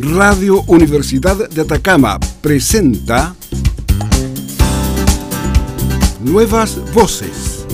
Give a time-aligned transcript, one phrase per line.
[0.00, 3.34] Radio Universidad de Atacama presenta
[6.20, 7.66] Nuevas Voces.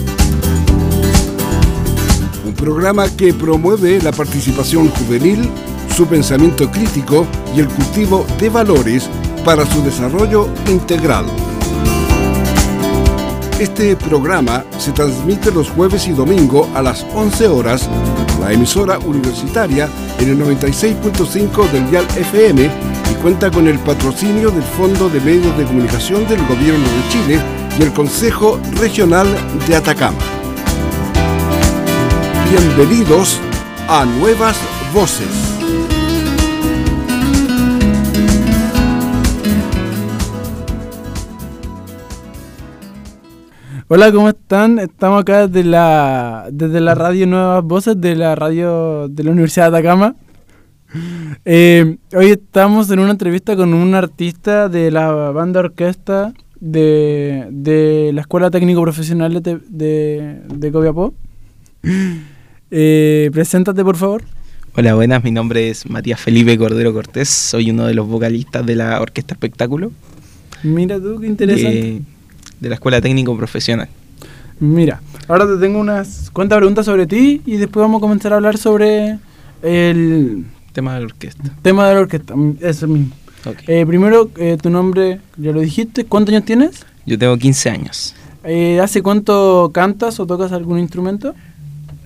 [2.46, 5.50] Un programa que promueve la participación juvenil,
[5.94, 9.08] su pensamiento crítico y el cultivo de valores
[9.44, 11.26] para su desarrollo integral.
[13.58, 17.88] Este programa se transmite los jueves y domingo a las 11 horas
[18.40, 24.62] la emisora universitaria en el 96.5 del Dial FM y cuenta con el patrocinio del
[24.62, 27.40] Fondo de Medios de Comunicación del Gobierno de Chile
[27.78, 29.28] y el Consejo Regional
[29.68, 30.18] de Atacama.
[32.50, 33.38] Bienvenidos
[33.88, 34.58] a Nuevas
[34.92, 35.53] Voces.
[43.86, 44.78] Hola, ¿cómo están?
[44.78, 49.70] Estamos acá desde la, desde la radio Nuevas Voces, de la radio de la Universidad
[49.70, 50.16] de Atacama.
[51.44, 58.12] Eh, hoy estamos en una entrevista con un artista de la banda orquesta de, de
[58.14, 61.12] la Escuela Técnico Profesional de, de, de Copiapó.
[62.70, 64.22] Eh, preséntate, por favor.
[64.76, 65.22] Hola, buenas.
[65.22, 67.28] Mi nombre es Matías Felipe Cordero Cortés.
[67.28, 69.92] Soy uno de los vocalistas de la Orquesta Espectáculo.
[70.62, 71.88] Mira tú, qué interesante.
[71.96, 72.02] Eh,
[72.64, 73.88] de la Escuela Técnico Profesional.
[74.58, 78.36] Mira, ahora te tengo unas cuantas preguntas sobre ti y después vamos a comenzar a
[78.36, 79.18] hablar sobre
[79.62, 81.42] el tema de la orquesta.
[81.62, 83.14] Tema de la orquesta, mm, eso mismo.
[83.44, 83.80] Okay.
[83.80, 86.86] Eh, primero, eh, tu nombre, ya lo dijiste, ¿cuántos años tienes?
[87.04, 88.14] Yo tengo 15 años.
[88.44, 91.34] Eh, ¿Hace cuánto cantas o tocas algún instrumento?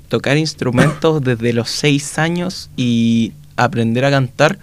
[0.09, 4.59] Tocar instrumentos desde los 6 años y aprender a cantar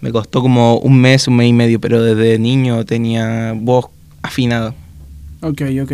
[0.00, 3.86] me costó como un mes, un mes y medio, pero desde niño tenía voz
[4.22, 4.74] afinada.
[5.42, 5.92] Ok, ok.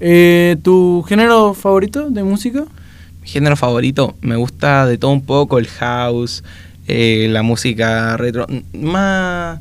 [0.00, 2.64] Eh, ¿Tu género favorito de música?
[3.22, 6.44] Mi género favorito, me gusta de todo un poco, el house,
[6.86, 9.58] eh, la música retro, más,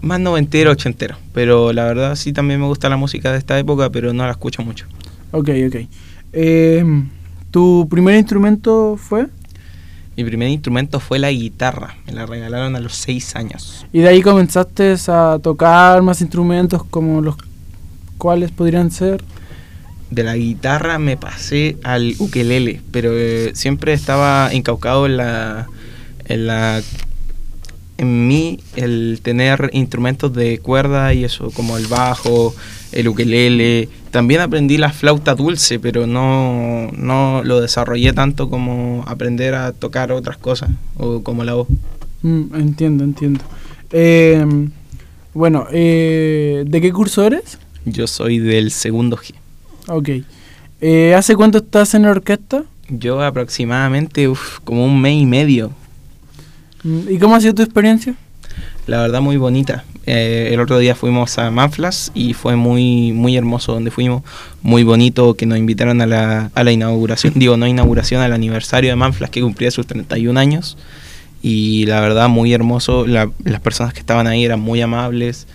[0.00, 1.16] más noventero, ochentero.
[1.34, 4.30] Pero la verdad sí también me gusta la música de esta época, pero no la
[4.30, 4.86] escucho mucho.
[5.32, 5.76] Ok, ok.
[6.32, 6.84] Eh,
[7.50, 9.26] ¿Tu primer instrumento fue?
[10.16, 13.86] Mi primer instrumento fue la guitarra, me la regalaron a los seis años.
[13.92, 17.36] ¿Y de ahí comenzaste a tocar más instrumentos como los
[18.20, 19.24] ¿Cuáles podrían ser?
[20.10, 25.68] De la guitarra me pasé al ukelele, pero eh, siempre estaba encaucado en la,
[26.26, 26.82] en la
[27.96, 32.54] en mí el tener instrumentos de cuerda y eso, como el bajo,
[32.92, 33.88] el ukelele.
[34.10, 40.12] También aprendí la flauta dulce, pero no, no lo desarrollé tanto como aprender a tocar
[40.12, 41.68] otras cosas, o como la voz.
[42.20, 43.40] Mm, entiendo, entiendo.
[43.92, 44.44] Eh,
[45.32, 47.58] bueno, eh, ¿de qué curso eres?
[47.84, 49.34] Yo soy del segundo G.
[49.88, 50.24] Ok.
[50.80, 52.64] Eh, ¿Hace cuánto estás en la orquesta?
[52.88, 55.72] Yo aproximadamente uf, como un mes y medio.
[56.82, 58.14] ¿Y cómo ha sido tu experiencia?
[58.86, 59.84] La verdad muy bonita.
[60.06, 64.22] Eh, el otro día fuimos a Manflas y fue muy muy hermoso donde fuimos.
[64.62, 68.90] Muy bonito que nos invitaron a la, a la inauguración, digo no inauguración, al aniversario
[68.90, 70.78] de Manflas que cumplía sus 31 años.
[71.42, 73.06] Y la verdad muy hermoso.
[73.06, 75.46] La, las personas que estaban ahí eran muy amables.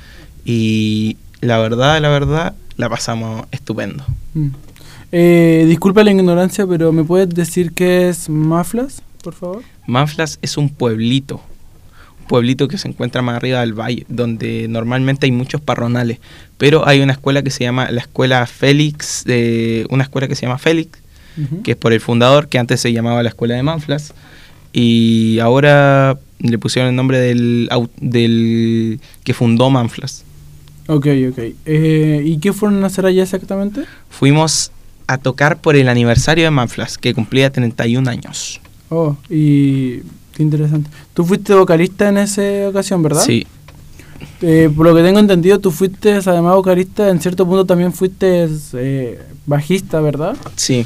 [0.45, 4.03] Y la verdad, la verdad, la pasamos estupendo.
[4.33, 4.47] Mm.
[5.11, 9.63] Eh, disculpa la ignorancia, pero ¿me puedes decir qué es Manflas, por favor?
[9.87, 11.41] Manflas es un pueblito,
[12.19, 16.19] un pueblito que se encuentra más arriba del valle, donde normalmente hay muchos parronales,
[16.57, 20.45] pero hay una escuela que se llama la Escuela Félix, eh, una escuela que se
[20.45, 20.99] llama Félix,
[21.37, 21.61] uh -huh.
[21.61, 24.13] que es por el fundador, que antes se llamaba la Escuela de Manflas,
[24.73, 27.69] y ahora le pusieron el nombre del,
[28.01, 30.25] del que fundó Manflas.
[30.87, 31.39] Ok, ok.
[31.65, 33.85] Eh, ¿Y qué fueron a hacer allá exactamente?
[34.09, 34.71] Fuimos
[35.07, 38.61] a tocar por el aniversario de Manflas, que cumplía 31 años.
[38.89, 39.99] Oh, y
[40.33, 40.89] qué interesante.
[41.13, 43.23] Tú fuiste vocalista en esa ocasión, ¿verdad?
[43.23, 43.45] Sí.
[44.41, 48.47] Eh, por lo que tengo entendido, tú fuiste además vocalista, en cierto punto también fuiste
[48.73, 50.35] eh, bajista, ¿verdad?
[50.55, 50.85] Sí.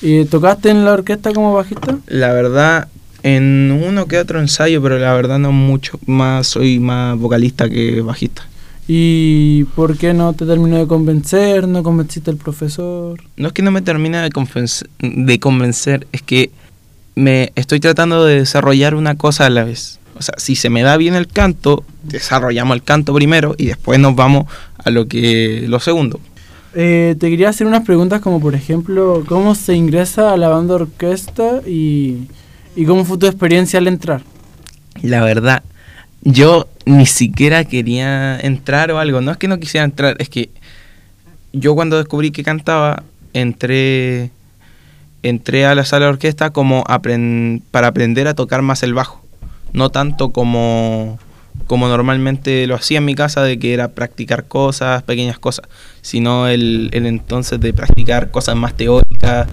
[0.00, 1.98] ¿Y tocaste en la orquesta como bajista?
[2.06, 2.88] La verdad,
[3.22, 5.98] en uno que otro ensayo, pero la verdad no mucho.
[6.06, 8.46] Más soy más vocalista que bajista.
[8.86, 11.66] ¿Y por qué no te terminó de convencer?
[11.66, 13.22] ¿No convenciste al profesor?
[13.36, 14.30] No es que no me termine de,
[15.00, 16.50] de convencer, es que
[17.14, 20.00] me estoy tratando de desarrollar una cosa a la vez.
[20.16, 23.98] O sea, si se me da bien el canto, desarrollamos el canto primero y después
[23.98, 24.44] nos vamos
[24.76, 26.20] a lo que lo segundo.
[26.74, 30.74] Eh, te quería hacer unas preguntas como por ejemplo, ¿cómo se ingresa a la banda
[30.74, 32.28] orquesta y,
[32.76, 34.22] y cómo fue tu experiencia al entrar?
[35.02, 35.62] La verdad,
[36.24, 39.20] yo ni siquiera quería entrar o algo.
[39.20, 40.50] No es que no quisiera entrar, es que
[41.52, 44.30] yo cuando descubrí que cantaba, entré,
[45.22, 49.22] entré a la sala de orquesta como aprend para aprender a tocar más el bajo.
[49.72, 51.18] no tanto como,
[51.66, 55.66] como normalmente lo hacía en mi casa, de que era practicar cosas, pequeñas cosas,
[56.00, 59.48] sino el, el entonces de practicar cosas más teóricas,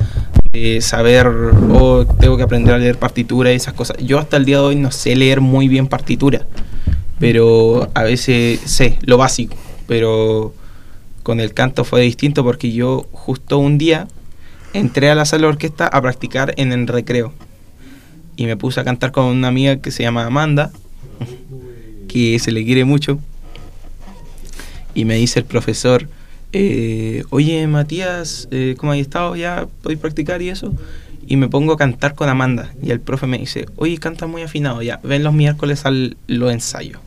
[0.82, 3.98] saber, o tengo que aprender a leer partitura y esas cosas.
[3.98, 6.46] Yo hasta el día de hoy no sé leer muy bien partitura,
[7.20, 9.56] pero a veces sé lo básico,
[9.88, 10.54] pero
[11.24, 14.08] con el canto fue distinto porque yo justo un día
[14.74, 17.34] entré a la sala de orquesta a practicar en el recreo
[18.36, 20.72] y me puse a cantar con una amiga que se llama Amanda,
[22.08, 23.20] que se le quiere mucho,
[24.94, 26.10] y me dice el profesor,
[26.54, 29.36] eh, oye Matías, eh, ¿cómo has estado?
[29.36, 30.74] ¿Ya podéis practicar y eso?
[31.28, 34.42] Y me pongo a cantar con Amanda, y el profe me dice, oye, canta muy
[34.42, 37.00] afinado, ya, ven los miércoles al los ensayos.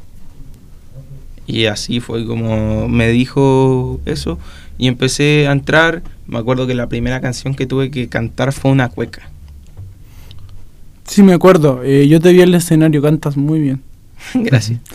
[1.46, 4.38] Y así fue como me dijo eso,
[4.78, 8.70] y empecé a entrar, me acuerdo que la primera canción que tuve que cantar fue
[8.70, 9.28] una cueca.
[11.06, 11.82] Sí, me acuerdo.
[11.84, 13.82] Eh, yo te vi en el escenario, cantas muy bien.
[14.34, 14.80] Gracias.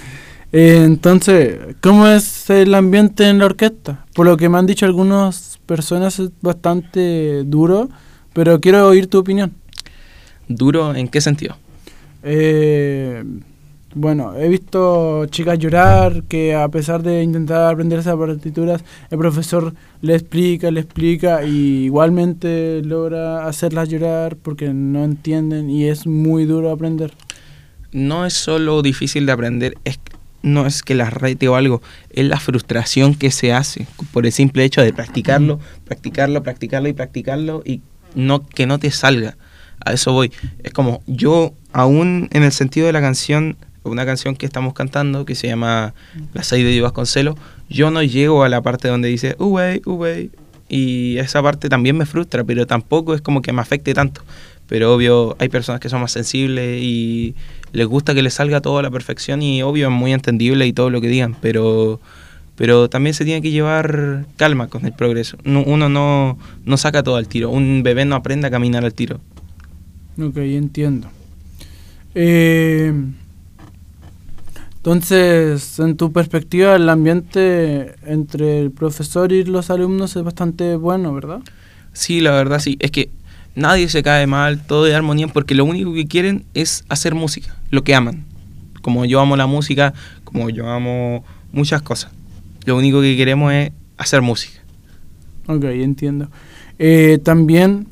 [0.52, 4.06] Eh, entonces, ¿cómo es el ambiente en la orquesta?
[4.16, 7.90] Por lo que me han dicho algunas personas es bastante duro,
[8.34, 9.54] pero quiero oír tu opinión.
[10.48, 11.56] ¿Duro en qué sentido?
[12.24, 13.24] Eh,
[13.94, 19.74] bueno, he visto chicas llorar que a pesar de intentar aprender esas partituras, el profesor
[20.02, 26.46] le explica, le explica y igualmente logra hacerlas llorar porque no entienden y es muy
[26.46, 27.14] duro aprender.
[27.92, 30.00] No es solo difícil de aprender, es
[30.42, 34.32] no es que las rete o algo, es la frustración que se hace por el
[34.32, 37.82] simple hecho de practicarlo, practicarlo, practicarlo y practicarlo y
[38.16, 39.38] no que no te salga.
[39.86, 40.32] A eso voy.
[40.64, 45.26] Es como yo aún en el sentido de la canción una canción que estamos cantando
[45.26, 45.94] que se llama
[46.34, 47.36] Las seis de Vasconcelos,
[47.70, 50.32] yo no llego a la parte donde dice uwey, uwey,
[50.68, 54.22] y esa parte también me frustra, pero tampoco es como que me afecte tanto.
[54.70, 57.36] Pero obvio, hay personas que son más sensibles y
[57.74, 60.74] les gusta que les salga todo a la perfección y obvio es muy entendible y
[60.74, 62.00] todo lo que digan, pero
[62.56, 65.38] pero también se tiene que llevar calma con el progreso.
[65.46, 69.22] uno no, no saca todo al tiro, un bebé no aprende a caminar al tiro.
[70.22, 71.10] Ok, entiendo.
[72.16, 72.94] Eh,
[74.76, 81.14] entonces, en tu perspectiva, el ambiente entre el profesor y los alumnos es bastante bueno,
[81.14, 81.40] ¿verdad?
[81.94, 82.78] Sí, la verdad sí.
[82.82, 83.10] Es que
[83.60, 87.56] nadie se cae mal, todo de armonía, porque lo único que quieren es hacer música,
[87.70, 88.26] lo que aman.
[88.82, 92.12] Como yo amo la música, como yo amo muchas cosas.
[92.66, 94.60] Lo único que queremos es hacer música.
[95.48, 96.30] Ok, entiendo.
[96.78, 97.88] Eh, también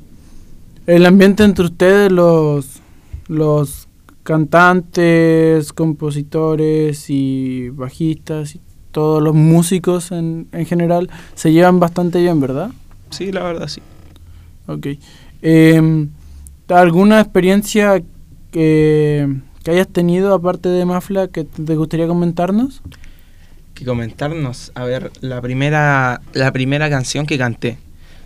[0.85, 2.81] el ambiente entre ustedes, los,
[3.27, 3.87] los
[4.23, 8.61] cantantes, compositores y bajistas y
[8.91, 12.71] todos los músicos en, en general se llevan bastante bien, ¿verdad?
[13.09, 13.81] Sí, la verdad sí.
[14.67, 14.87] Ok.
[15.41, 16.09] Em,
[16.67, 18.01] ¿Alguna experiencia
[18.51, 19.27] que,
[19.63, 22.81] que, hayas tenido aparte de Mafla que te gustaría comentarnos?
[23.73, 27.77] Que comentarnos, a ver, la primera, la primera canción que canté,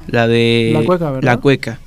[0.08, 1.24] la de La Cueca, ¿verdad?
[1.24, 1.80] La Cueca,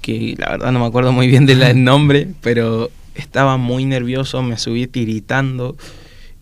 [0.00, 4.58] que la verdad no me acuerdo muy bien del nombre, pero estaba muy nervioso, me
[4.58, 5.76] subí tiritando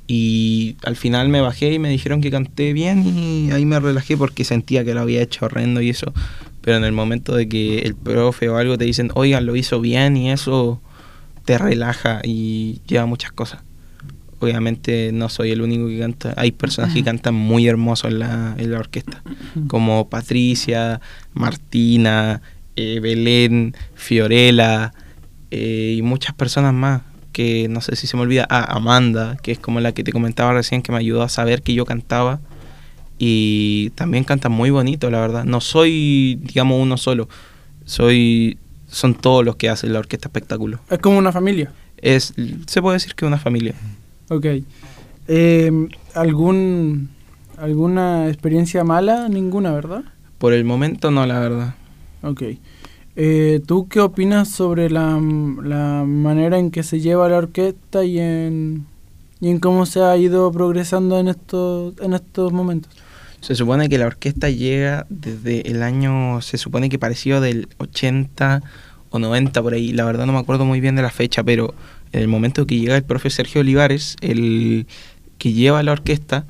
[0.06, 4.16] y al final me bajé y me dijeron que canté bien y ahí me relajé
[4.16, 6.12] porque sentía que lo había hecho horrendo y eso.
[6.64, 9.80] Pero en el momento de que el profe o algo te dicen, oigan, lo hizo
[9.80, 10.80] bien y eso
[11.44, 13.60] te relaja y lleva muchas cosas.
[14.40, 18.54] Obviamente no soy el único que canta, hay personas que cantan muy hermoso en la,
[18.58, 19.22] en la orquesta,
[19.68, 21.00] como Patricia,
[21.32, 22.42] Martina,
[22.76, 24.92] eh, Belén, Fiorella,
[25.50, 27.02] eh, y muchas personas más
[27.32, 30.12] que no sé si se me olvida, ah, Amanda, que es como la que te
[30.12, 32.40] comentaba recién, que me ayudó a saber que yo cantaba.
[33.18, 35.44] Y también canta muy bonito, la verdad.
[35.44, 37.28] No soy, digamos, uno solo.
[37.84, 40.80] Soy, son todos los que hacen la orquesta espectáculo.
[40.90, 41.72] Es como una familia.
[41.98, 42.34] Es,
[42.66, 43.74] se puede decir que una familia.
[44.28, 44.46] Ok.
[45.28, 47.08] Eh, ¿algún,
[47.56, 49.28] ¿Alguna experiencia mala?
[49.28, 50.04] Ninguna, ¿verdad?
[50.38, 51.74] Por el momento no, la verdad.
[52.22, 52.42] Ok.
[53.16, 55.20] Eh, ¿Tú qué opinas sobre la,
[55.62, 58.86] la, manera en que se lleva la orquesta y en,
[59.44, 62.90] y en cómo se ha ido progresando en estos, en estos momentos?
[63.42, 68.62] Se supone que la orquesta llega desde el año, se supone que pareció del 80
[69.10, 71.74] o 90 por ahí, la verdad no me acuerdo muy bien de la fecha, pero
[72.12, 74.86] en el momento que llega el profe Sergio Olivares, el
[75.36, 76.46] que lleva la orquesta,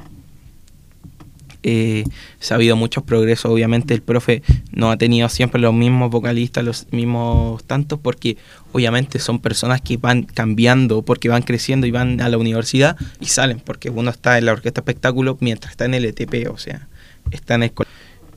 [1.65, 2.05] eh,
[2.51, 3.51] ha habido muchos progresos.
[3.51, 8.37] Obviamente el profe no ha tenido siempre los mismos vocalistas, los mismos tantos, porque
[8.73, 13.27] obviamente son personas que van cambiando, porque van creciendo y van a la universidad y
[13.27, 16.87] salen, porque uno está en la orquesta espectáculo mientras está en el ETP, o sea,
[17.31, 17.91] está en escuela.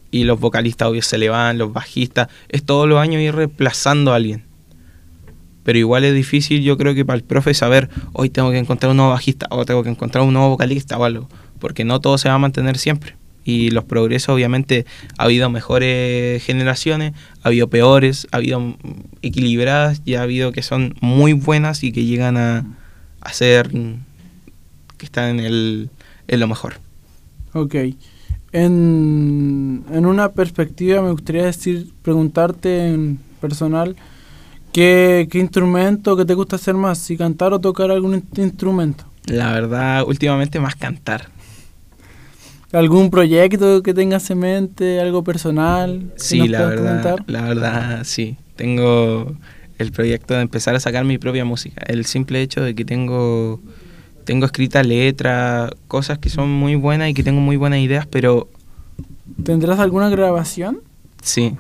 [0.10, 4.13] Y los vocalistas obvio se le van, los bajistas, es todos los años ir reemplazando
[4.13, 4.46] a alguien.
[5.63, 8.91] pero igual es difícil yo creo que para el profe saber, hoy tengo que encontrar
[8.91, 11.27] un nuevo bajista o tengo que encontrar un nuevo vocalista o algo,
[11.60, 13.16] porque no todo se va a mantener siempre.
[13.47, 14.85] Y los progresos, obviamente,
[15.17, 18.75] ha habido mejores generaciones, ha habido peores, ha habido
[19.21, 22.65] equilibradas y ha habido que son muy buenas y que llegan a,
[23.21, 23.69] a ser
[24.97, 25.89] que están en, el,
[26.27, 26.73] en lo mejor.
[27.53, 27.75] Ok.
[28.51, 33.95] En, en una perspectiva me gustaría decir, preguntarte en personal,
[34.73, 36.97] ¿qué, ¿qué instrumento que te gusta hacer más?
[36.97, 39.05] Si cantar o tocar algún in- instrumento.
[39.25, 41.29] La verdad, últimamente más cantar.
[42.74, 45.00] ¿Algún proyecto que tengas en mente?
[45.00, 46.12] ¿Algo personal?
[46.17, 47.24] Sí, la verdad, comentar?
[47.27, 48.36] la verdad, sí.
[48.55, 49.36] Tengo
[49.77, 51.81] el proyecto de empezar a sacar mi propia música.
[51.88, 53.62] El simple hecho de que tengo,
[54.25, 58.50] tengo escrita letra, cosas que son muy buenas y que tengo muy buenas ideas, pero
[59.43, 60.79] ¿Tendrás alguna grabación?
[61.21, 61.53] sí,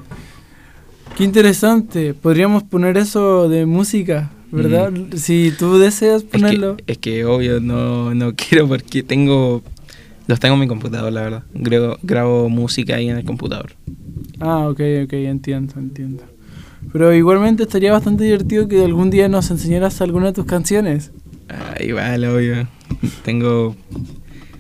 [1.15, 2.13] Qué interesante.
[2.13, 4.91] Podríamos poner eso de música, ¿verdad?
[5.15, 6.77] Si tú deseas es que, ponerlo.
[6.85, 9.63] es que obvio no, no quiero porque tengo,
[10.27, 11.43] los tengo en mi computador, la verdad.
[11.53, 13.73] Grabo, grabo música ahí en el computador.
[14.39, 16.23] Ah, ok, ok, entiendo, entiendo.
[16.91, 21.11] Pero igualmente estaría bastante divertido que algún día nos enseñaras alguna de tus canciones.
[21.49, 22.67] Ah, igual, obvio.
[23.23, 23.75] Tengo.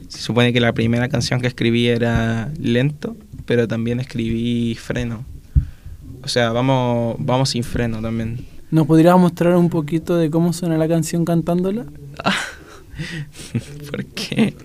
[0.07, 5.25] Se supone que la primera canción que escribí era lento, pero también escribí freno.
[6.23, 8.45] O sea, vamos, vamos sin freno también.
[8.71, 11.85] ¿Nos podrías mostrar un poquito de cómo suena la canción cantándola?
[13.91, 14.55] ¿Por qué?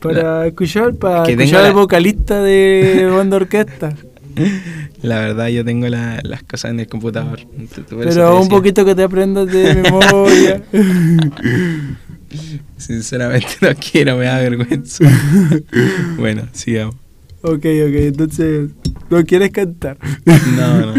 [0.00, 3.94] Para escuchar, para Que escuchar al la- vocalista de banda orquesta.
[5.02, 7.40] La verdad, yo tengo la- las cosas en el computador.
[7.88, 10.62] Pero un poquito que te aprendas de memoria.
[12.76, 15.04] Sinceramente no quiero, me da vergüenza.
[16.18, 16.94] bueno, sigamos.
[17.42, 18.70] ok, ok, entonces
[19.08, 19.96] no quieres cantar.
[20.56, 20.92] No, no.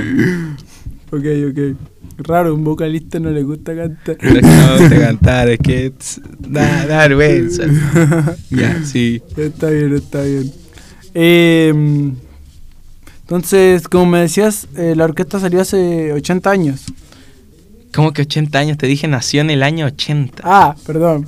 [1.11, 1.77] Ok, ok.
[2.19, 4.17] Raro, un vocalista no le gusta cantar.
[4.21, 5.93] No no me guste cantar, es que
[6.39, 7.63] da, da vergüenza.
[8.49, 9.21] Ya, sí.
[9.35, 10.51] Está bien, está bien.
[11.13, 12.11] Eh,
[13.21, 16.85] entonces, como me decías, eh, la orquesta salió hace 80 años.
[17.93, 18.77] ¿Cómo que 80 años?
[18.77, 20.41] Te dije, nació en el año 80.
[20.45, 21.27] Ah, perdón.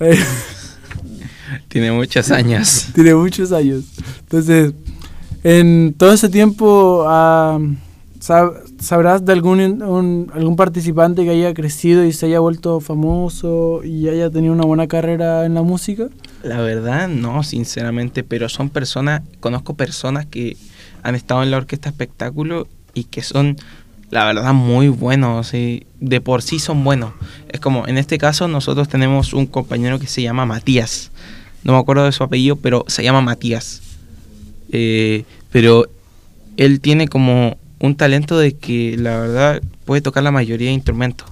[0.00, 0.18] Eh,
[1.68, 2.88] Tiene muchos años.
[2.94, 3.84] tiene muchos años.
[4.20, 4.72] Entonces,
[5.44, 12.26] en todo ese tiempo, sab- ¿sabrás de algún, algún participante que haya crecido y se
[12.26, 16.08] haya vuelto famoso y haya tenido una buena carrera en la música?
[16.42, 20.56] La verdad, no, sinceramente, pero son personas, conozco personas que
[21.02, 23.56] han estado en la orquesta espectáculo y que son,
[24.10, 27.12] la verdad, muy buenos, y de por sí son buenos.
[27.48, 31.10] Es como, en este caso, nosotros tenemos un compañero que se llama Matías.
[31.64, 33.82] No me acuerdo de su apellido, pero se llama Matías.
[34.70, 35.86] Eh, pero
[36.56, 41.28] él tiene como un talento de que, la verdad, puede tocar la mayoría de instrumentos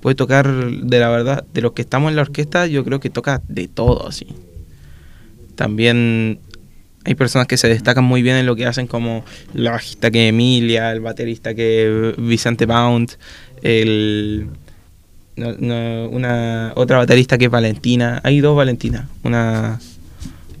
[0.00, 3.10] puede tocar de la verdad, de los que estamos en la orquesta, yo creo que
[3.10, 4.26] toca de todo, así.
[5.54, 6.38] También
[7.04, 9.24] hay personas que se destacan muy bien en lo que hacen, como
[9.54, 13.12] la bajista que Emilia, el baterista que Vicente Bound,
[13.62, 14.48] el
[15.36, 18.20] una otra baterista que es Valentina.
[18.24, 19.78] Hay dos Valentinas, una,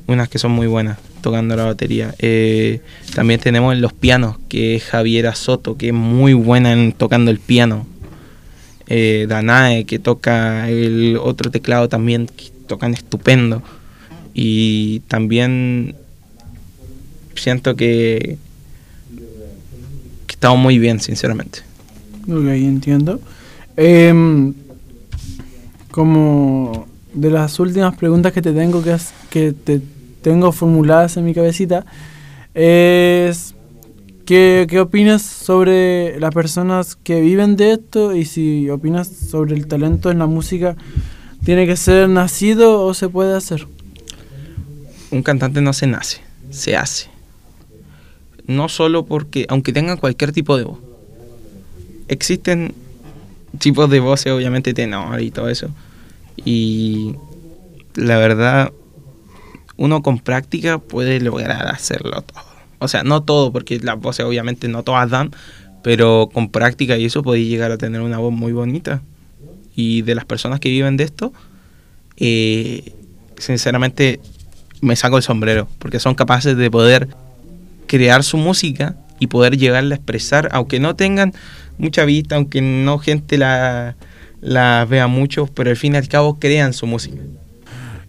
[0.06, 2.14] unas que son muy buenas tocando la batería.
[2.18, 2.80] Eh,
[3.14, 7.30] también tenemos en los pianos, que es Javiera Soto, que es muy buena en tocando
[7.30, 7.86] el piano
[8.90, 13.62] eh, Danae que toca el otro teclado también que tocan estupendo
[14.32, 15.94] y también
[17.34, 18.38] siento que,
[20.28, 21.62] estamos muy bien sinceramente
[22.28, 23.20] Ok, entiendo.
[23.76, 24.54] Em,
[25.90, 28.96] como de las últimas preguntas que te tengo que,
[29.30, 29.80] que te
[30.22, 31.84] tengo formuladas en mi cabecita
[32.54, 33.54] es
[34.26, 39.66] ¿qué, qué opinas sobre las personas que viven de esto y si opinas sobre el
[39.66, 40.76] talento en la música
[41.44, 43.66] tiene que ser nacido o se puede hacer
[45.10, 47.08] un cantante no se nace se hace.
[48.46, 50.78] No solo porque aunque tengan cualquier tipo de voz.
[52.08, 52.74] Existen
[53.58, 55.68] tipos de voces obviamente tenor y todo eso.
[56.44, 57.14] Y
[57.94, 58.72] la verdad
[59.78, 62.42] uno con práctica puede lograr hacerlo todo.
[62.80, 65.30] O sea, no todo, porque las voces obviamente no todas dan,
[65.82, 69.00] pero con práctica y eso podéis llegar a tener una voz muy bonita.
[69.74, 71.32] Y de las personas que viven de esto,
[72.16, 72.92] eh,
[73.38, 74.20] sinceramente
[74.80, 77.08] me saco el sombrero, porque son capaces de poder
[77.86, 81.32] crear su música y poder llegarla a expresar, aunque no tengan
[81.78, 83.96] mucha vista, aunque no gente la,
[84.40, 87.22] la vea mucho, pero al fin y al cabo crean su música.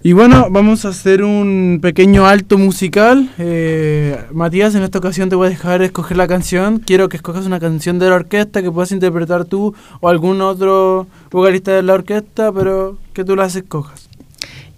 [0.01, 3.29] Y bueno, vamos a hacer un pequeño alto musical.
[3.38, 6.79] Eh, Matías, en esta ocasión te voy a dejar escoger la canción.
[6.79, 11.08] Quiero que escojas una canción de la orquesta que puedas interpretar tú o algún otro
[11.32, 14.08] vocalista de la orquesta, pero que tú las escojas.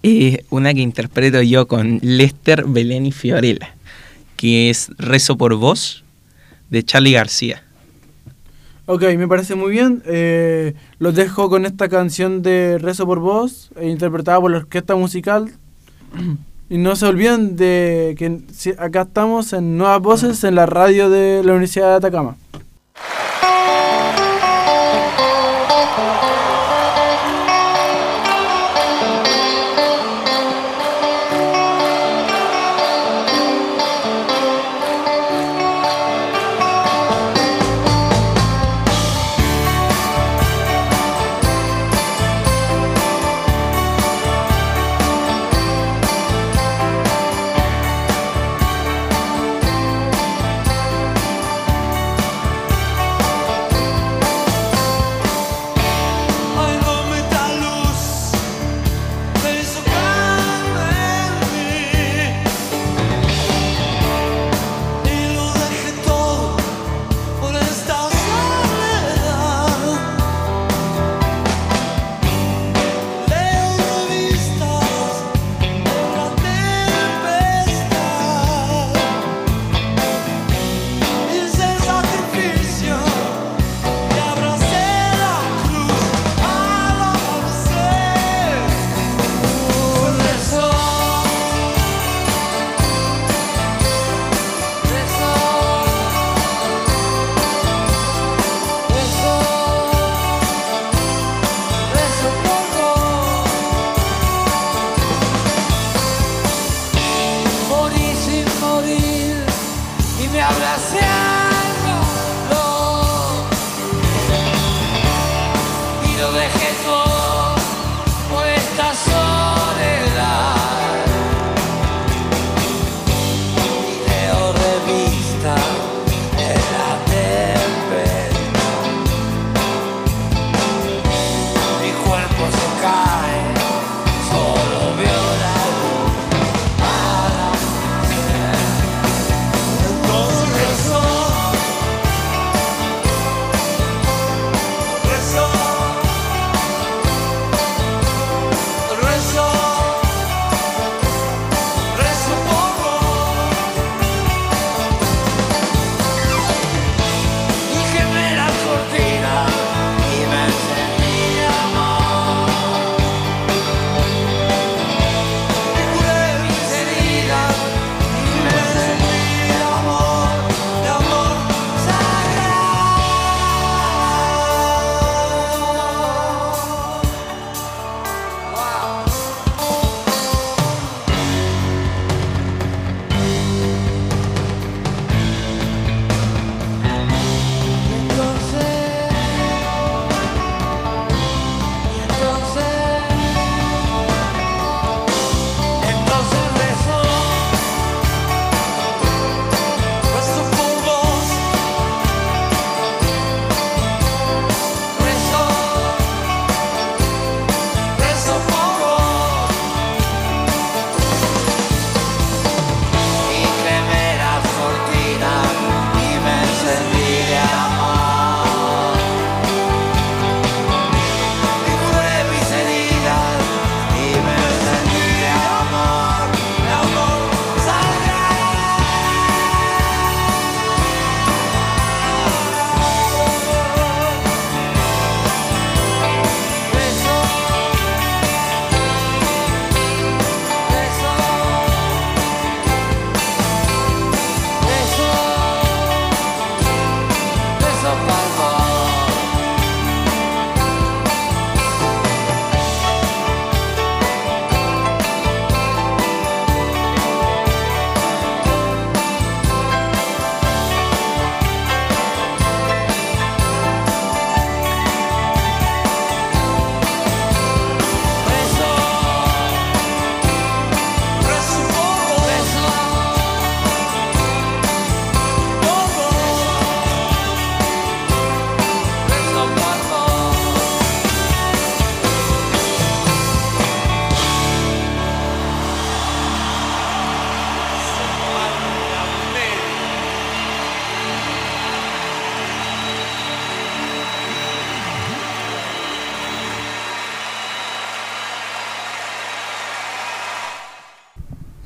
[0.02, 3.76] Eh, una que interpreto yo con Lester, Belén y Fiorella,
[4.36, 6.02] que es Rezo por Vos,
[6.68, 7.62] de Charlie García.
[8.86, 10.02] Ok, me parece muy bien.
[10.06, 14.96] Eh, los dejo con esta canción de Rezo por Voz, eh, interpretada por la orquesta
[14.96, 15.52] musical.
[16.68, 18.40] Y no se olviden de que
[18.78, 22.36] acá estamos en Nuevas Voces en la radio de la Universidad de Atacama.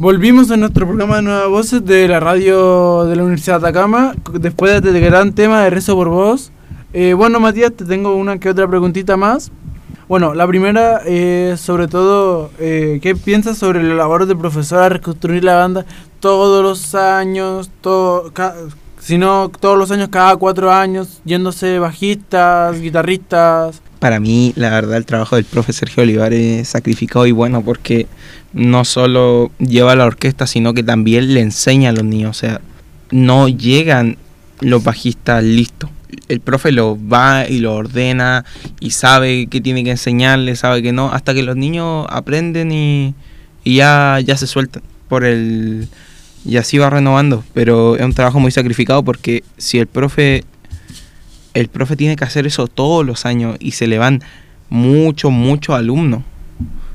[0.06, 4.14] Volvimos a nuestro programa de Nuevas Voces de la radio de la Universidad de Atacama,
[4.34, 6.52] después de este gran tema de Rezo por Voz.
[6.92, 9.50] Eh, bueno, Matías, te tengo una que otra preguntita más.
[10.06, 14.88] Bueno, la primera es sobre todo, eh, ¿qué piensas sobre la labor de profesor a
[14.90, 15.84] reconstruir la banda
[16.20, 18.32] todos los años, todo,
[19.00, 23.82] si no todos los años, cada cuatro años, yéndose bajistas, guitarristas?
[23.98, 28.06] Para mí, la verdad, el trabajo del profe Sergio Olivares es sacrificado y bueno porque
[28.52, 32.30] no solo lleva la orquesta, sino que también le enseña a los niños.
[32.30, 32.60] O sea,
[33.10, 34.16] no llegan
[34.60, 35.90] los bajistas listos
[36.28, 38.44] el profe lo va y lo ordena
[38.80, 43.14] y sabe que tiene que enseñarle, sabe que no, hasta que los niños aprenden y,
[43.64, 45.88] ya, ya se sueltan por el
[46.44, 50.44] y así va renovando, pero es un trabajo muy sacrificado porque si el profe
[51.56, 54.22] el profe tiene que hacer eso todos los años y se le van
[54.68, 56.22] muchos muchos alumnos.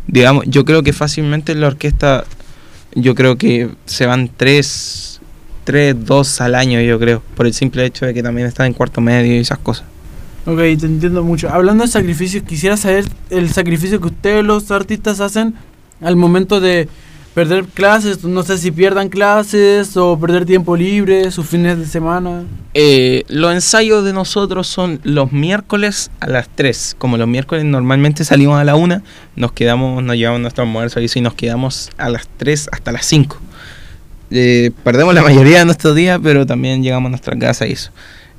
[0.08, 2.26] Digamos, yo creo que fácilmente en la orquesta
[2.94, 5.12] yo creo que se van tres
[5.64, 8.74] 3, 2 al año, yo creo, por el simple hecho de que también están en
[8.74, 9.86] cuarto medio y esas cosas.
[10.46, 11.50] Ok, te entiendo mucho.
[11.50, 15.54] Hablando de sacrificios, quisiera saber el sacrificio que ustedes los artistas hacen
[16.02, 16.88] al momento de
[17.34, 22.44] perder clases, no sé si pierdan clases o perder tiempo libre, sus fines de semana.
[22.74, 26.96] Eh, los ensayos de nosotros son los miércoles a las 3.
[26.98, 29.02] Como los miércoles normalmente salimos a la 1,
[29.36, 33.38] nos quedamos, nos llevamos nuestro almuerzo y nos quedamos a las 3 hasta las 5.
[34.32, 37.92] Eh, perdemos la mayoría de nuestros días, pero también llegamos a nuestra casa y eso.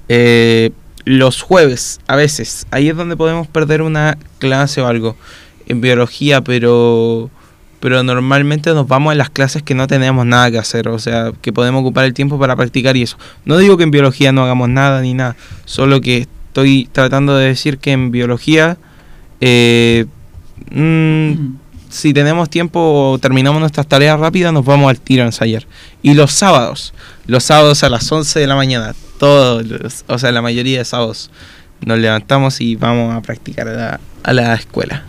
[0.09, 0.71] Eh,
[1.05, 5.17] los jueves, a veces, ahí es donde podemos perder una clase o algo
[5.67, 7.31] en biología, pero
[7.83, 11.33] pero normalmente nos vamos a las clases que no tenemos nada que hacer, o sea,
[11.43, 13.19] que podemos ocupar el tiempo para practicar y eso.
[13.45, 17.49] No digo que en biología no hagamos nada ni nada, solo que estoy tratando de
[17.49, 18.77] decir que en biología
[19.41, 20.07] eh,
[20.71, 21.33] mm,
[21.89, 25.67] si tenemos tiempo o terminamos nuestras tareas rápidas, nos vamos al tiro a ensayar.
[26.03, 26.95] Y los sábados,
[27.27, 31.33] los sábados a las 11 de la mañana, todos, o sea, la mayoría de sábados,
[31.85, 35.05] nos levantamos y vamos a practicar a la, a la escuela.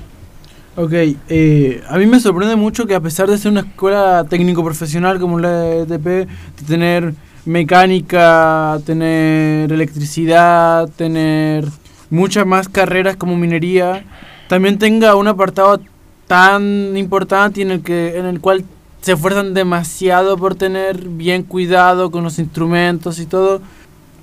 [0.75, 0.91] Ok,
[1.29, 5.38] eh, a mí me sorprende mucho que a pesar de ser una escuela técnico-profesional como
[5.38, 6.27] la ETP, de
[6.65, 7.13] tener
[7.45, 11.65] mecánica, tener electricidad, tener
[12.09, 14.03] muchas más carreras como minería,
[14.47, 15.79] también tenga un apartado
[16.25, 18.65] tan importante en el, que, en el cual
[19.01, 23.62] se esfuerzan demasiado por tener bien cuidado con los instrumentos y todo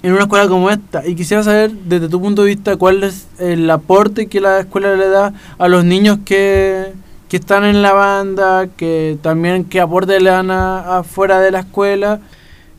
[0.03, 1.07] en una escuela como esta.
[1.07, 4.97] Y quisiera saber, desde tu punto de vista, cuál es el aporte que la escuela
[4.97, 6.93] le da a los niños que,
[7.29, 12.21] que están en la banda, que también qué aporte le dan afuera de la escuela.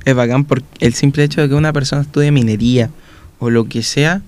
[0.04, 2.90] Es bacán porque el simple hecho de que una persona estudie minería
[3.40, 4.22] o lo que sea,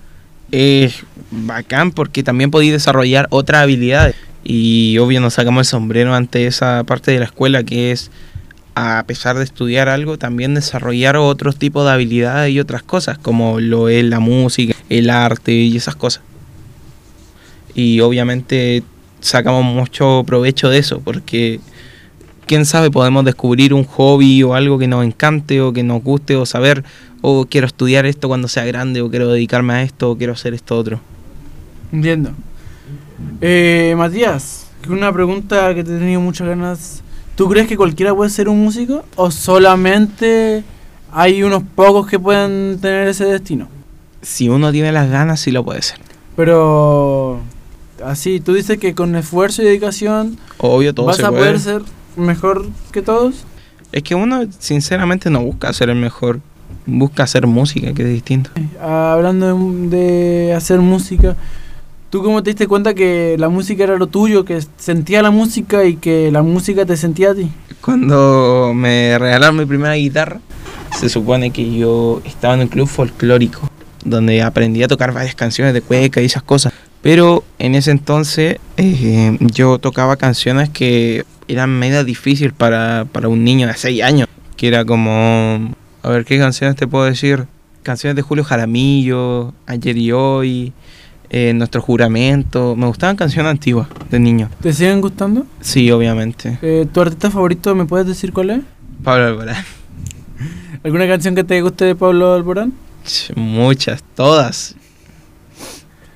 [0.50, 4.16] es bacán porque también podéis desarrollar otras habilidades.
[4.44, 8.10] Y obvio nos sacamos el sombrero ante esa parte de la escuela que es,
[8.74, 13.60] a pesar de estudiar algo, también desarrollar otros tipos de habilidades y otras cosas, como
[13.60, 16.22] lo es la música, el arte y esas cosas.
[17.74, 18.82] Y obviamente
[19.20, 21.60] sacamos mucho provecho de eso, porque
[22.46, 26.36] quién sabe, podemos descubrir un hobby o algo que nos encante o que nos guste
[26.36, 26.84] o saber,
[27.22, 30.52] o quiero estudiar esto cuando sea grande o quiero dedicarme a esto o quiero hacer
[30.52, 31.00] esto otro.
[31.92, 32.32] Entiendo.
[33.40, 37.03] Eh, Matías, una pregunta que te he tenido muchas ganas.
[37.34, 40.62] ¿Tú crees que cualquiera puede ser un músico o solamente
[41.12, 43.68] hay unos pocos que pueden tener ese destino?
[44.22, 45.98] Si uno tiene las ganas, sí lo puede ser.
[46.36, 47.40] Pero
[48.04, 51.82] así, tú dices que con esfuerzo y dedicación Obvio, todo vas a poder ser
[52.16, 53.44] mejor que todos.
[53.90, 56.40] Es que uno sinceramente no busca ser el mejor,
[56.86, 58.50] busca hacer música, que es distinto.
[58.80, 59.56] hablando
[59.88, 61.36] de hacer música,
[62.14, 65.84] ¿Tú cómo te diste cuenta que la música era lo tuyo, que sentía la música
[65.84, 67.50] y que la música te sentía a ti?
[67.80, 70.38] Cuando me regalaron mi primera guitarra,
[70.96, 73.68] se supone que yo estaba en un club folclórico,
[74.04, 76.72] donde aprendí a tocar varias canciones de cueca y esas cosas.
[77.02, 83.42] Pero en ese entonces eh, yo tocaba canciones que eran medio difíciles para, para un
[83.42, 85.74] niño de 6 años, que era como,
[86.04, 87.46] a ver, ¿qué canciones te puedo decir?
[87.82, 90.72] Canciones de Julio Jaramillo, Ayer y Hoy,
[91.30, 92.76] eh, nuestro juramento.
[92.76, 94.50] Me gustaban canciones antiguas de niño.
[94.60, 95.46] ¿Te siguen gustando?
[95.60, 96.58] Sí, obviamente.
[96.62, 98.60] Eh, ¿Tu artista favorito me puedes decir cuál es?
[99.02, 99.64] Pablo Alborán.
[100.84, 102.72] ¿Alguna canción que te guste de Pablo Alborán?
[103.34, 104.74] Muchas, todas.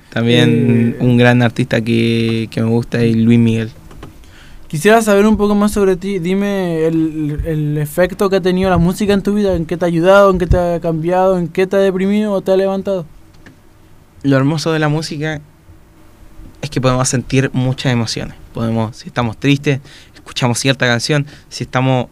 [0.09, 3.71] También eh, un gran artista que, que, me gusta es Luis Miguel.
[4.67, 6.19] Quisiera saber un poco más sobre ti.
[6.19, 9.85] Dime el, el, efecto que ha tenido la música en tu vida, en qué te
[9.85, 12.57] ha ayudado, en qué te ha cambiado, en qué te ha deprimido o te ha
[12.57, 13.05] levantado
[14.23, 15.41] lo hermoso de la música
[16.61, 18.35] es que podemos sentir muchas emociones.
[18.53, 19.79] Podemos, si estamos tristes,
[20.13, 22.07] escuchamos cierta canción, si estamos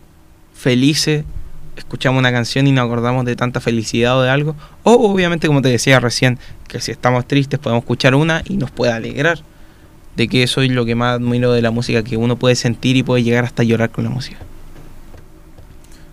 [0.54, 1.26] felices,
[1.76, 5.62] escuchamos una canción y nos acordamos de tanta felicidad o de algo, o obviamente como
[5.62, 9.40] te decía recién, que si estamos tristes podemos escuchar una y nos puede alegrar,
[10.16, 12.98] de que eso es lo que más admiro de la música, que uno puede sentir
[12.98, 14.38] y puede llegar hasta llorar con la música.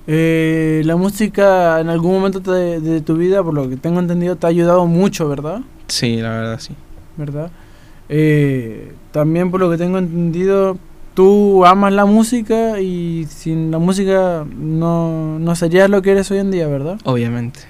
[0.07, 4.37] Eh, la música en algún momento de, de tu vida, por lo que tengo entendido,
[4.37, 5.63] te ha ayudado mucho, ¿verdad?
[5.88, 6.75] Sí, la verdad sí.
[7.16, 7.51] ¿Verdad?
[8.09, 10.79] Eh, también por lo que tengo entendido,
[11.14, 16.38] tú amas la música y sin la música no, no serías lo que eres hoy
[16.38, 16.99] en día, ¿verdad?
[17.05, 17.61] Obviamente.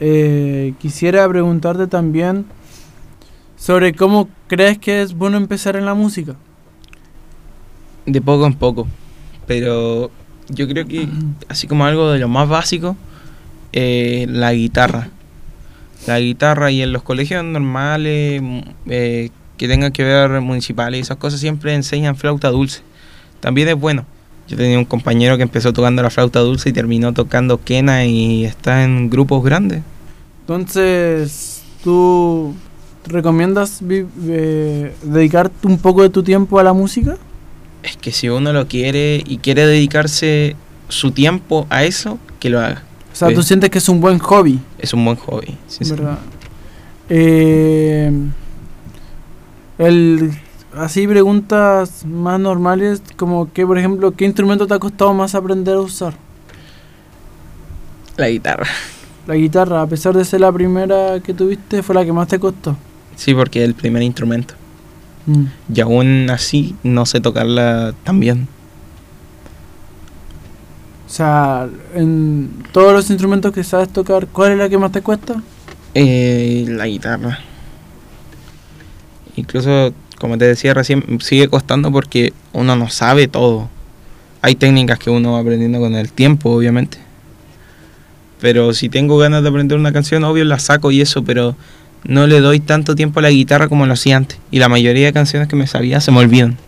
[0.00, 2.46] Eh, quisiera preguntarte también
[3.56, 6.36] sobre cómo crees que es bueno empezar en la música.
[8.06, 8.86] De poco en poco.
[9.46, 10.10] Pero
[10.48, 11.08] yo creo que
[11.48, 12.96] así como algo de lo más básico,
[13.72, 15.10] eh, la guitarra.
[16.08, 21.02] La guitarra y en los colegios normales mm, eh, que tengan que ver municipales y
[21.02, 22.80] esas cosas siempre enseñan flauta dulce.
[23.40, 24.06] También es bueno.
[24.48, 28.46] Yo tenía un compañero que empezó tocando la flauta dulce y terminó tocando quena y
[28.46, 29.82] está en grupos grandes.
[30.40, 32.54] Entonces, ¿tú
[33.06, 37.18] recomiendas eh, dedicarte un poco de tu tiempo a la música?
[37.82, 40.56] Es que si uno lo quiere y quiere dedicarse
[40.88, 42.87] su tiempo a eso, que lo haga.
[43.18, 43.34] O sea, Sí.
[43.34, 44.60] ¿tú sientes que es un buen hobby?
[44.78, 45.56] Es un buen hobby.
[45.66, 46.20] sinceramente.
[46.20, 46.38] ¿verdad?
[47.08, 48.12] Eh,
[49.78, 50.30] el,
[50.76, 55.74] así preguntas más normales, como que, por ejemplo, ¿qué instrumento te ha costado más aprender
[55.74, 56.14] a usar?
[58.16, 58.68] La guitarra.
[59.26, 62.38] La guitarra, a pesar de ser la primera que tuviste, fue la que más te
[62.38, 62.76] costó.
[63.16, 64.54] Sí, porque es el primer instrumento.
[65.26, 65.44] Mm.
[65.74, 68.46] Y aún así no sé tocarla tan bien.
[71.08, 75.00] O sea, en todos los instrumentos que sabes tocar, ¿cuál es la que más te
[75.00, 75.42] cuesta?
[75.94, 77.38] Eh, la guitarra.
[79.34, 83.70] Incluso, como te decía recién, sigue costando porque uno no sabe todo.
[84.42, 86.98] Hay técnicas que uno va aprendiendo con el tiempo, obviamente.
[88.38, 91.56] Pero si tengo ganas de aprender una canción, obvio la saco y eso, pero
[92.04, 94.38] no le doy tanto tiempo a la guitarra como lo hacía antes.
[94.50, 96.58] Y la mayoría de canciones que me sabía se me olvidan.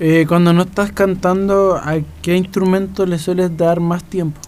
[0.00, 4.40] Eh, cuando no estás cantando, ¿a qué instrumento le sueles dar más tiempo?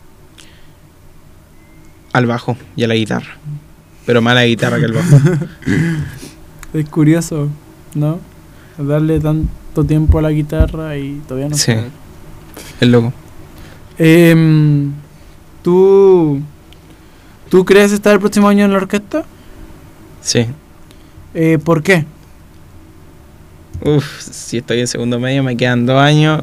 [2.13, 3.37] Al bajo y a la guitarra.
[4.07, 5.17] Pero más a la guitarra que al bajo.
[6.73, 7.49] Es curioso,
[7.95, 8.21] ¿no?
[8.79, 11.73] Darle tanto tiempo a la guitarra y todavía no Sí.
[11.73, 11.91] saber.
[12.81, 13.13] Es loco.
[13.99, 14.93] Em,
[15.63, 16.41] ¿tú,
[17.49, 19.25] ¿Tú crees estar el próximo año en la orquesta?
[20.23, 20.47] Sí.
[21.35, 22.07] Eh, ¿Por qué?
[23.83, 26.43] Uf, si estoy en segundo medio, me quedan dos años.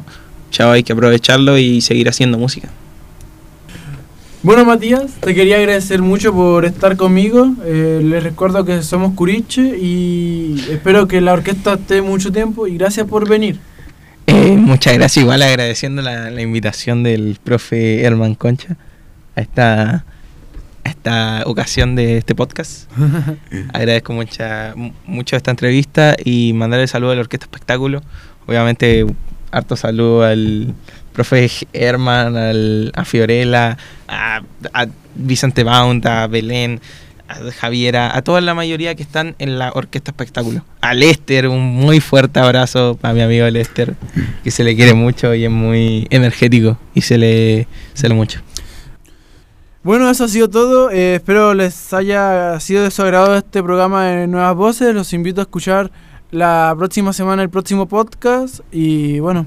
[0.50, 2.68] Chao, hay que aprovecharlo y seguir haciendo música.
[4.42, 7.54] Bueno, Matías, te quería agradecer mucho por estar conmigo.
[7.64, 12.78] Eh, les recuerdo que somos Curiche y espero que la orquesta esté mucho tiempo y
[12.78, 13.58] gracias por venir.
[14.26, 18.76] Eh, muchas gracias, igual agradeciendo la, la invitación del profe Herman Concha
[19.34, 20.04] a esta,
[20.88, 22.90] esta ocasión de este podcast.
[23.72, 28.02] Agradezco mucha, mu- mucho esta entrevista y mandarle saludo a la Orquesta Espectáculo.
[28.46, 29.06] Obviamente,
[29.50, 30.74] harto saludo al
[31.12, 36.80] profe Herman, al, a Fiorella, a, a Vicente Mount, a Belén,
[37.28, 40.64] a Javiera, a toda la mayoría que están en la Orquesta Espectáculo.
[40.80, 43.94] A Lester, un muy fuerte abrazo para mi amigo Lester,
[44.44, 48.40] que se le quiere mucho y es muy energético y se le, se le mucho.
[49.88, 50.90] Bueno, eso ha sido todo.
[50.90, 54.94] Eh, espero les haya sido de su agrado este programa de Nuevas Voces.
[54.94, 55.90] Los invito a escuchar
[56.30, 58.60] la próxima semana el próximo podcast.
[58.70, 59.46] Y bueno,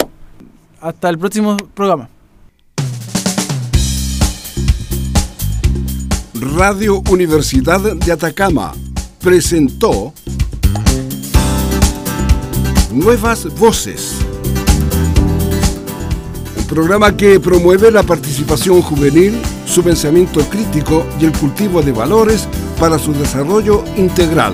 [0.79, 2.09] hasta el próximo programa.
[6.33, 8.73] Radio Universidad de Atacama
[9.21, 10.11] presentó
[12.91, 14.17] Nuevas Voces.
[16.57, 19.39] Un programa que promueve la participación juvenil,
[19.71, 22.45] su pensamiento crítico y el cultivo de valores
[22.77, 24.53] para su desarrollo integral.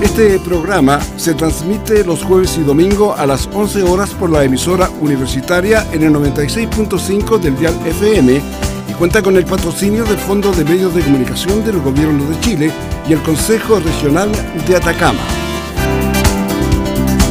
[0.00, 4.88] Este programa se transmite los jueves y domingo a las 11 horas por la emisora
[5.00, 8.40] universitaria en el 96.5 del Dial FM
[8.88, 12.70] y cuenta con el patrocinio del Fondo de Medios de Comunicación del Gobierno de Chile
[13.08, 14.30] y el Consejo Regional
[14.68, 15.18] de Atacama.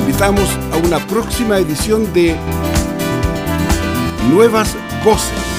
[0.02, 2.36] Invitamos a una próxima edición de
[4.30, 5.55] Nuevas Voces.